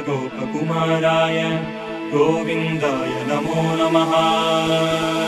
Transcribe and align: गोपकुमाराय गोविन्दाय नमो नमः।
गोपकुमाराय 0.00 1.38
गोविन्दाय 2.12 3.14
नमो 3.28 3.62
नमः। 3.76 5.25